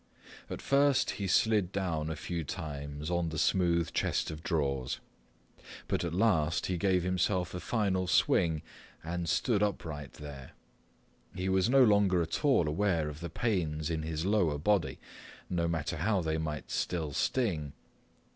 At 0.49 0.63
first 0.63 1.11
he 1.11 1.27
slid 1.27 1.71
down 1.71 2.09
a 2.09 2.15
few 2.15 2.43
times 2.43 3.11
on 3.11 3.29
the 3.29 3.37
smooth 3.37 3.93
chest 3.93 4.31
of 4.31 4.41
drawers. 4.41 4.99
But 5.87 6.03
at 6.03 6.11
last 6.15 6.65
he 6.65 6.75
gave 6.77 7.03
himself 7.03 7.53
a 7.53 7.59
final 7.59 8.07
swing 8.07 8.63
and 9.03 9.29
stood 9.29 9.61
upright 9.61 10.13
there. 10.13 10.53
He 11.35 11.49
was 11.49 11.69
no 11.69 11.83
longer 11.83 12.23
at 12.23 12.43
all 12.43 12.67
aware 12.67 13.09
of 13.09 13.19
the 13.19 13.29
pains 13.29 13.91
in 13.91 14.01
his 14.01 14.25
lower 14.25 14.57
body, 14.57 14.97
no 15.51 15.67
matter 15.67 15.97
how 15.97 16.21
they 16.21 16.39
might 16.39 16.71
still 16.71 17.13
sting. 17.13 17.73